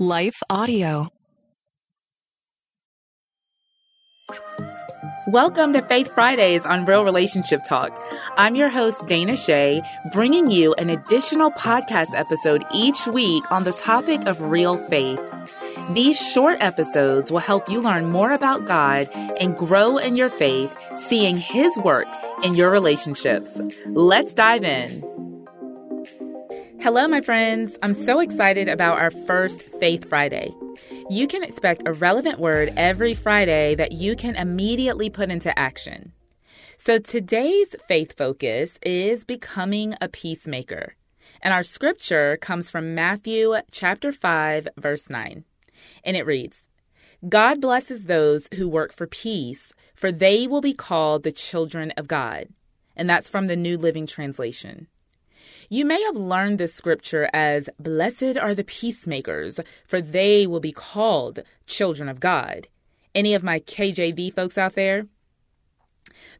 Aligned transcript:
Life 0.00 0.42
Audio. 0.50 1.08
Welcome 5.28 5.72
to 5.74 5.82
Faith 5.82 6.12
Fridays 6.12 6.66
on 6.66 6.84
Real 6.84 7.04
Relationship 7.04 7.60
Talk. 7.64 7.96
I'm 8.36 8.56
your 8.56 8.70
host, 8.70 9.06
Dana 9.06 9.36
Che, 9.36 9.82
bringing 10.12 10.50
you 10.50 10.74
an 10.74 10.90
additional 10.90 11.52
podcast 11.52 12.12
episode 12.12 12.64
each 12.72 13.06
week 13.06 13.48
on 13.52 13.62
the 13.62 13.72
topic 13.72 14.26
of 14.26 14.40
real 14.40 14.78
faith. 14.88 15.20
These 15.92 16.18
short 16.18 16.58
episodes 16.60 17.30
will 17.30 17.38
help 17.38 17.68
you 17.68 17.80
learn 17.80 18.10
more 18.10 18.32
about 18.32 18.66
God 18.66 19.08
and 19.14 19.56
grow 19.56 19.98
in 19.98 20.16
your 20.16 20.28
faith, 20.28 20.76
seeing 20.96 21.36
His 21.36 21.70
work 21.78 22.08
in 22.42 22.54
your 22.54 22.70
relationships. 22.70 23.60
Let's 23.86 24.34
dive 24.34 24.64
in. 24.64 25.13
Hello, 26.84 27.08
my 27.08 27.22
friends. 27.22 27.78
I'm 27.82 27.94
so 27.94 28.20
excited 28.20 28.68
about 28.68 28.98
our 28.98 29.10
first 29.10 29.62
Faith 29.80 30.06
Friday. 30.06 30.54
You 31.08 31.26
can 31.26 31.42
expect 31.42 31.88
a 31.88 31.94
relevant 31.94 32.38
word 32.38 32.74
every 32.76 33.14
Friday 33.14 33.74
that 33.76 33.92
you 33.92 34.14
can 34.14 34.36
immediately 34.36 35.08
put 35.08 35.30
into 35.30 35.58
action. 35.58 36.12
So 36.76 36.98
today's 36.98 37.74
faith 37.88 38.14
focus 38.18 38.78
is 38.82 39.24
becoming 39.24 39.94
a 40.02 40.10
peacemaker. 40.10 40.94
And 41.40 41.54
our 41.54 41.62
scripture 41.62 42.36
comes 42.36 42.68
from 42.68 42.94
Matthew 42.94 43.54
chapter 43.72 44.12
5 44.12 44.68
verse 44.76 45.08
9. 45.08 45.42
And 46.04 46.16
it 46.18 46.26
reads, 46.26 46.64
God 47.26 47.62
blesses 47.62 48.04
those 48.04 48.50
who 48.56 48.68
work 48.68 48.92
for 48.92 49.06
peace, 49.06 49.72
for 49.94 50.12
they 50.12 50.46
will 50.46 50.60
be 50.60 50.74
called 50.74 51.22
the 51.22 51.32
children 51.32 51.92
of 51.92 52.08
God. 52.08 52.48
And 52.94 53.08
that's 53.08 53.30
from 53.30 53.46
the 53.46 53.56
New 53.56 53.78
Living 53.78 54.06
Translation. 54.06 54.88
You 55.68 55.84
may 55.84 56.02
have 56.02 56.16
learned 56.16 56.58
this 56.58 56.74
scripture 56.74 57.28
as 57.32 57.68
Blessed 57.78 58.36
are 58.36 58.54
the 58.54 58.64
peacemakers, 58.64 59.60
for 59.86 60.00
they 60.00 60.46
will 60.46 60.60
be 60.60 60.72
called 60.72 61.40
children 61.66 62.08
of 62.08 62.20
God. 62.20 62.68
Any 63.14 63.34
of 63.34 63.42
my 63.42 63.60
KJV 63.60 64.34
folks 64.34 64.58
out 64.58 64.74
there? 64.74 65.06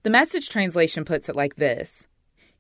The 0.03 0.11
message 0.11 0.49
translation 0.49 1.05
puts 1.05 1.29
it 1.29 1.37
like 1.37 1.57
this 1.57 2.07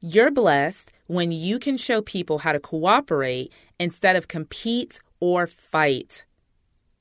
You're 0.00 0.30
blessed 0.30 0.92
when 1.06 1.32
you 1.32 1.58
can 1.58 1.76
show 1.76 2.00
people 2.00 2.38
how 2.38 2.52
to 2.52 2.60
cooperate 2.60 3.52
instead 3.78 4.16
of 4.16 4.28
compete 4.28 5.00
or 5.20 5.46
fight. 5.46 6.24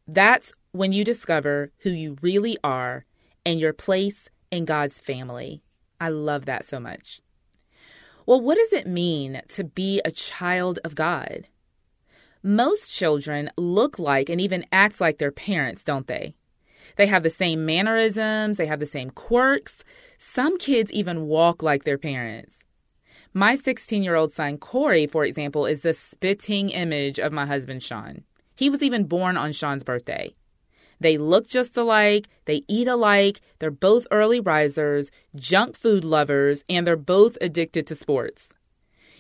That's 0.08 0.53
when 0.72 0.92
you 0.92 1.05
discover 1.05 1.72
who 1.80 1.92
you 1.92 2.17
really 2.22 2.58
are 2.64 3.05
and 3.45 3.59
your 3.59 3.73
place 3.73 4.30
in 4.52 4.66
God's 4.66 5.00
family. 5.00 5.61
I 6.02 6.09
love 6.09 6.45
that 6.45 6.66
so 6.66 6.80
much. 6.80 7.22
Well, 8.26 8.42
what 8.42 8.58
does 8.58 8.74
it 8.74 8.88
mean 8.88 9.42
to 9.50 9.64
be 9.64 10.02
a 10.04 10.12
child 10.12 10.80
of 10.84 10.96
God? 10.96 11.48
Most 12.42 12.94
children 12.94 13.50
look 13.58 14.00
like 14.00 14.30
and 14.30 14.40
even 14.40 14.66
act 14.72 15.02
like 15.02 15.18
their 15.18 15.32
parents, 15.32 15.84
don't 15.84 16.08
they? 16.08 16.36
They 16.96 17.08
have 17.08 17.24
the 17.24 17.30
same 17.30 17.66
mannerisms, 17.66 18.58
they 18.58 18.66
have 18.66 18.80
the 18.80 18.86
same 18.86 19.10
quirks. 19.10 19.84
Some 20.20 20.58
kids 20.58 20.92
even 20.92 21.28
walk 21.28 21.64
like 21.64 21.84
their 21.84 21.98
parents. 21.98 22.60
My 23.34 23.56
16 23.56 24.04
year 24.04 24.16
old 24.16 24.34
son, 24.34 24.58
Corey, 24.58 25.08
for 25.08 25.26
example, 25.26 25.66
is 25.66 25.82
the 25.82 25.94
spitting 25.94 26.70
image 26.70 27.20
of 27.20 27.34
my 27.34 27.46
husband, 27.46 27.82
Sean. 27.82 28.24
He 28.56 28.70
was 28.70 28.84
even 28.84 29.06
born 29.06 29.38
on 29.38 29.54
Sean's 29.54 29.84
birthday. 29.84 30.36
They 31.04 31.18
look 31.18 31.50
just 31.50 31.76
alike, 31.76 32.30
they 32.46 32.64
eat 32.70 32.88
alike, 32.88 33.42
they're 33.59 33.72
both 33.72 34.08
early 34.09 34.40
risers, 34.40 35.12
junk 35.36 35.76
food 35.76 36.06
lovers, 36.06 36.64
and 36.70 36.88
they're 36.88 36.95
both 36.95 37.38
addicted 37.42 37.86
to 37.88 37.95
sports. 37.95 38.54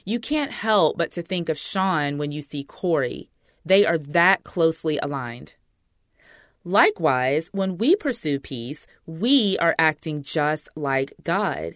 You 0.05 0.17
can't 0.17 0.53
help 0.53 0.97
but 0.97 1.11
to 1.11 1.21
think 1.21 1.49
of 1.49 1.57
Sean 1.57 2.17
when 2.17 2.31
you 2.31 2.41
see 2.41 2.63
Corey. 2.63 3.29
They 3.65 3.85
are 3.85 3.97
that 3.97 4.45
closely 4.45 4.97
aligned. 4.99 5.55
Likewise, 6.63 7.49
when 7.51 7.77
we 7.77 7.97
pursue 7.97 8.39
peace, 8.39 8.87
we 9.05 9.57
are 9.57 9.75
acting 9.77 10.23
just 10.23 10.69
like 10.77 11.13
God. 11.21 11.75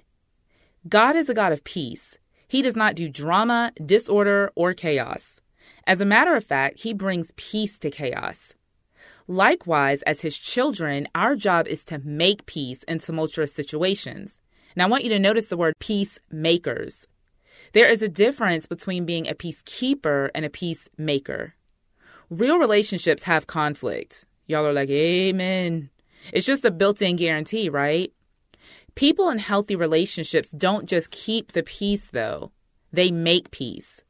God 0.87 1.17
is 1.17 1.27
a 1.27 1.33
God 1.33 1.51
of 1.51 1.65
peace. 1.65 2.17
He 2.47 2.61
does 2.61 2.77
not 2.77 2.95
do 2.95 3.09
drama, 3.09 3.73
disorder, 3.85 4.53
or 4.55 4.73
chaos. 4.73 5.41
As 5.85 5.99
a 5.99 6.05
matter 6.05 6.33
of 6.33 6.45
fact, 6.45 6.83
he 6.83 6.93
brings 6.93 7.33
peace 7.35 7.77
to 7.79 7.91
chaos. 7.91 8.53
Likewise, 9.27 10.01
as 10.03 10.21
his 10.21 10.37
children, 10.37 11.07
our 11.13 11.35
job 11.35 11.67
is 11.67 11.83
to 11.85 11.99
make 11.99 12.45
peace 12.45 12.83
in 12.83 12.99
tumultuous 12.99 13.53
situations. 13.53 14.37
Now, 14.75 14.85
I 14.85 14.89
want 14.89 15.03
you 15.03 15.09
to 15.09 15.19
notice 15.19 15.47
the 15.47 15.57
word 15.57 15.73
peacemakers. 15.79 17.07
There 17.73 17.89
is 17.89 18.01
a 18.01 18.07
difference 18.07 18.67
between 18.67 19.05
being 19.05 19.27
a 19.27 19.35
peacekeeper 19.35 20.29
and 20.33 20.45
a 20.45 20.49
peacemaker. 20.49 21.55
Real 22.29 22.57
relationships 22.57 23.23
have 23.23 23.47
conflict. 23.47 24.25
Y'all 24.45 24.65
are 24.65 24.73
like, 24.73 24.89
Amen. 24.89 25.89
It's 26.31 26.45
just 26.45 26.65
a 26.65 26.71
built 26.71 27.01
in 27.01 27.17
guarantee, 27.17 27.69
right? 27.69 28.13
People 28.95 29.29
in 29.29 29.39
healthy 29.39 29.75
relationships 29.75 30.51
don't 30.51 30.87
just 30.87 31.11
keep 31.11 31.51
the 31.51 31.63
peace, 31.63 32.07
though, 32.07 32.51
they 32.91 33.11
make 33.11 33.51
peace. 33.51 34.01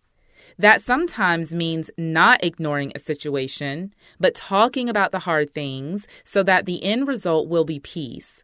That 0.59 0.81
sometimes 0.81 1.53
means 1.53 1.91
not 1.97 2.43
ignoring 2.43 2.91
a 2.95 2.99
situation, 2.99 3.93
but 4.19 4.33
talking 4.33 4.89
about 4.89 5.11
the 5.11 5.19
hard 5.19 5.53
things 5.53 6.07
so 6.23 6.41
that 6.43 6.65
the 6.65 6.83
end 6.83 7.07
result 7.07 7.47
will 7.47 7.65
be 7.65 7.79
peace. 7.79 8.43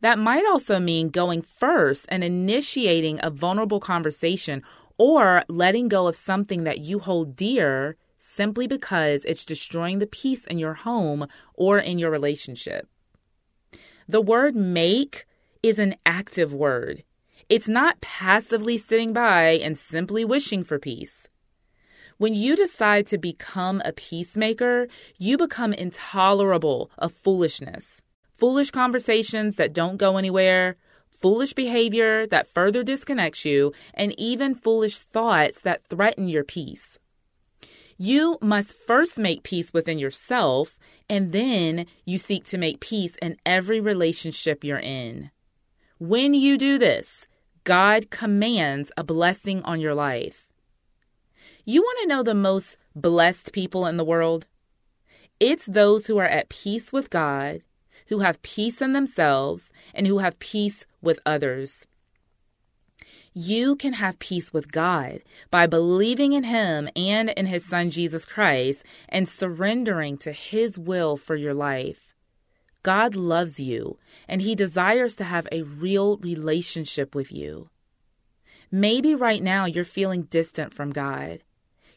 That 0.00 0.18
might 0.18 0.46
also 0.46 0.78
mean 0.78 1.08
going 1.08 1.42
first 1.42 2.06
and 2.08 2.22
initiating 2.22 3.18
a 3.22 3.30
vulnerable 3.30 3.80
conversation 3.80 4.62
or 4.96 5.42
letting 5.48 5.88
go 5.88 6.06
of 6.06 6.14
something 6.14 6.64
that 6.64 6.80
you 6.80 7.00
hold 7.00 7.34
dear 7.34 7.96
simply 8.18 8.66
because 8.68 9.24
it's 9.24 9.44
destroying 9.44 9.98
the 9.98 10.06
peace 10.06 10.46
in 10.46 10.58
your 10.58 10.74
home 10.74 11.26
or 11.54 11.78
in 11.78 11.98
your 11.98 12.10
relationship. 12.10 12.86
The 14.06 14.20
word 14.20 14.54
make 14.54 15.26
is 15.62 15.78
an 15.78 15.96
active 16.06 16.54
word. 16.54 17.02
It's 17.48 17.68
not 17.68 18.00
passively 18.00 18.76
sitting 18.76 19.12
by 19.12 19.58
and 19.62 19.76
simply 19.76 20.24
wishing 20.24 20.62
for 20.62 20.78
peace. 20.78 21.26
When 22.20 22.34
you 22.34 22.54
decide 22.54 23.06
to 23.06 23.16
become 23.16 23.80
a 23.82 23.94
peacemaker, 23.94 24.88
you 25.18 25.38
become 25.38 25.72
intolerable 25.72 26.90
of 26.98 27.14
foolishness. 27.14 28.02
Foolish 28.36 28.70
conversations 28.70 29.56
that 29.56 29.72
don't 29.72 29.96
go 29.96 30.18
anywhere, 30.18 30.76
foolish 31.22 31.54
behavior 31.54 32.26
that 32.26 32.46
further 32.48 32.82
disconnects 32.82 33.46
you, 33.46 33.72
and 33.94 34.12
even 34.20 34.54
foolish 34.54 34.98
thoughts 34.98 35.62
that 35.62 35.86
threaten 35.88 36.28
your 36.28 36.44
peace. 36.44 36.98
You 37.96 38.36
must 38.42 38.76
first 38.76 39.18
make 39.18 39.42
peace 39.42 39.72
within 39.72 39.98
yourself, 39.98 40.78
and 41.08 41.32
then 41.32 41.86
you 42.04 42.18
seek 42.18 42.44
to 42.48 42.58
make 42.58 42.80
peace 42.80 43.16
in 43.22 43.38
every 43.46 43.80
relationship 43.80 44.62
you're 44.62 44.76
in. 44.76 45.30
When 45.98 46.34
you 46.34 46.58
do 46.58 46.76
this, 46.76 47.26
God 47.64 48.10
commands 48.10 48.92
a 48.94 49.04
blessing 49.04 49.62
on 49.62 49.80
your 49.80 49.94
life. 49.94 50.49
You 51.64 51.82
want 51.82 51.98
to 52.02 52.08
know 52.08 52.22
the 52.22 52.34
most 52.34 52.76
blessed 52.94 53.52
people 53.52 53.86
in 53.86 53.96
the 53.96 54.04
world? 54.04 54.46
It's 55.38 55.66
those 55.66 56.06
who 56.06 56.18
are 56.18 56.26
at 56.26 56.48
peace 56.48 56.92
with 56.92 57.10
God, 57.10 57.60
who 58.08 58.20
have 58.20 58.42
peace 58.42 58.80
in 58.80 58.92
themselves, 58.92 59.70
and 59.94 60.06
who 60.06 60.18
have 60.18 60.38
peace 60.38 60.86
with 61.02 61.18
others. 61.24 61.86
You 63.32 63.76
can 63.76 63.92
have 63.94 64.18
peace 64.18 64.52
with 64.52 64.72
God 64.72 65.20
by 65.50 65.66
believing 65.66 66.32
in 66.32 66.44
Him 66.44 66.88
and 66.96 67.30
in 67.30 67.46
His 67.46 67.64
Son 67.64 67.90
Jesus 67.90 68.24
Christ 68.24 68.82
and 69.08 69.28
surrendering 69.28 70.18
to 70.18 70.32
His 70.32 70.76
will 70.76 71.16
for 71.16 71.36
your 71.36 71.54
life. 71.54 72.14
God 72.82 73.14
loves 73.14 73.60
you 73.60 73.98
and 74.26 74.42
He 74.42 74.54
desires 74.54 75.14
to 75.16 75.24
have 75.24 75.46
a 75.52 75.62
real 75.62 76.16
relationship 76.16 77.14
with 77.14 77.30
you. 77.30 77.68
Maybe 78.72 79.14
right 79.14 79.42
now 79.42 79.64
you're 79.64 79.84
feeling 79.84 80.22
distant 80.22 80.74
from 80.74 80.90
God. 80.90 81.42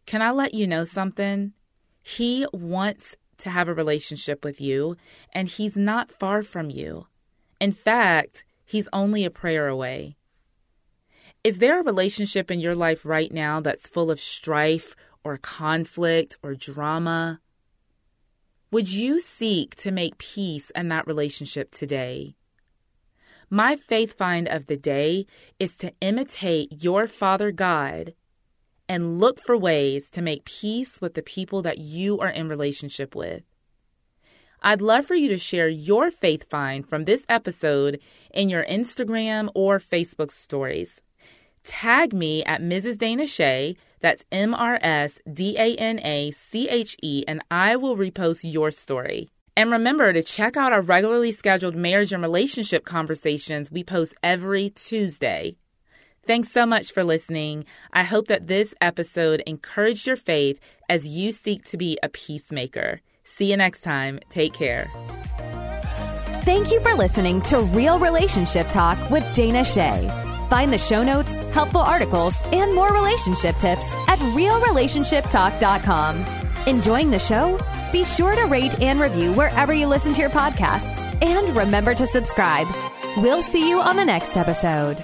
Can 0.06 0.22
I 0.22 0.32
let 0.32 0.54
you 0.54 0.68
know 0.68 0.84
something? 0.84 1.54
He 2.02 2.46
wants 2.52 3.16
to 3.38 3.50
have 3.50 3.68
a 3.68 3.74
relationship 3.74 4.44
with 4.44 4.60
you, 4.60 4.98
and 5.34 5.48
He's 5.48 5.78
not 5.78 6.12
far 6.12 6.44
from 6.44 6.70
you. 6.70 7.08
In 7.60 7.72
fact, 7.72 8.44
He's 8.66 8.90
only 8.94 9.26
a 9.26 9.30
prayer 9.30 9.68
away. 9.68 10.16
Is 11.44 11.58
there 11.58 11.80
a 11.80 11.84
relationship 11.84 12.50
in 12.50 12.60
your 12.60 12.76
life 12.76 13.06
right 13.06 13.32
now 13.32 13.60
that's 13.60 13.90
full 13.90 14.10
of 14.10 14.20
strife 14.20 14.96
or 15.24 15.38
conflict 15.38 16.38
or 16.42 16.56
drama? 16.56 17.42
Would 18.72 18.92
you 18.92 19.20
seek 19.20 19.76
to 19.78 19.92
make 19.92 20.18
peace 20.18 20.70
in 20.72 20.88
that 20.88 21.06
relationship 21.06 21.72
today? 21.72 22.36
My 23.50 23.76
faith 23.76 24.18
find 24.18 24.48
of 24.48 24.68
the 24.68 24.78
day 24.78 25.28
is 25.60 25.78
to 25.78 25.94
imitate 26.02 26.84
your 26.84 27.08
Father 27.08 27.52
God 27.52 28.16
and 28.88 29.20
look 29.20 29.40
for 29.40 29.58
ways 29.58 30.10
to 30.12 30.22
make 30.22 30.46
peace 30.46 31.02
with 31.02 31.14
the 31.14 31.22
people 31.22 31.62
that 31.62 31.78
you 31.78 32.20
are 32.20 32.30
in 32.30 32.48
relationship 32.48 33.16
with. 33.16 33.44
I'd 34.62 34.82
love 34.82 35.06
for 35.06 35.16
you 35.16 35.28
to 35.30 35.38
share 35.38 35.68
your 35.68 36.10
faith 36.10 36.50
find 36.50 36.88
from 36.88 37.04
this 37.04 37.26
episode 37.28 38.00
in 38.34 38.48
your 38.48 38.64
Instagram 38.64 39.50
or 39.54 39.80
Facebook 39.80 40.32
stories. 40.32 41.02
Tag 41.64 42.14
me 42.14 42.44
at 42.46 42.62
Mrs. 42.62 42.98
Dana 42.98 43.28
Che, 43.28 43.76
That's 44.00 44.24
M 44.32 44.54
R 44.54 44.80
S 44.82 45.20
D 45.32 45.58
A 45.58 45.76
N 45.76 46.00
A 46.00 46.32
C 46.32 46.70
H 46.70 46.96
E, 47.02 47.24
and 47.28 47.42
I 47.52 47.76
will 47.76 47.98
repost 47.98 48.50
your 48.50 48.72
story. 48.72 49.30
And 49.56 49.72
remember 49.72 50.12
to 50.12 50.24
check 50.24 50.58
out 50.58 50.74
our 50.74 50.82
regularly 50.82 51.32
scheduled 51.32 51.76
marriage 51.76 52.12
and 52.12 52.24
relationship 52.24 52.86
conversations 52.86 53.72
we 53.72 53.84
post 53.84 54.14
every 54.24 54.70
Tuesday. 54.72 55.58
Thanks 56.26 56.50
so 56.50 56.66
much 56.66 56.94
for 56.94 57.04
listening. 57.04 57.66
I 57.92 58.04
hope 58.04 58.28
that 58.28 58.48
this 58.48 58.74
episode 58.80 59.44
encouraged 59.46 60.08
your 60.08 60.16
faith 60.16 60.58
as 60.88 61.06
you 61.06 61.34
seek 61.34 61.66
to 61.66 61.76
be 61.78 62.00
a 62.02 62.08
peacemaker. 62.08 63.02
See 63.26 63.52
you 63.52 63.58
next 63.58 63.82
time. 63.82 64.22
Take 64.30 64.54
care. 64.54 64.90
Thank 66.44 66.72
you 66.72 66.80
for 66.82 66.94
listening 66.94 67.42
to 67.44 67.60
Real 67.60 68.00
Relationship 68.00 68.68
Talk 68.70 69.10
with 69.10 69.24
Dana 69.34 69.64
Che. 69.66 70.10
Find 70.50 70.72
the 70.72 70.78
show 70.78 71.04
notes, 71.04 71.32
helpful 71.52 71.82
articles, 71.82 72.36
and 72.54 72.74
more 72.76 72.94
relationship 72.94 73.56
tips 73.58 73.86
at 74.08 74.20
realrelationshiptalk.com. 74.20 76.26
Enjoying 76.68 77.12
the 77.12 77.20
show? 77.20 77.60
Be 77.92 78.06
sure 78.06 78.36
to 78.36 78.46
rate 78.46 78.80
and 78.80 79.00
review 79.00 79.34
wherever 79.34 79.74
you 79.74 79.88
listen 79.88 80.14
to 80.14 80.22
your 80.22 80.30
podcasts. 80.30 81.02
And 81.22 81.56
remember 81.56 81.94
to 81.96 82.08
subscribe. 82.08 82.68
We'll 83.18 83.42
see 83.42 83.68
you 83.70 83.82
on 83.82 83.98
the 83.98 84.06
next 84.06 84.38
episode. 84.38 85.04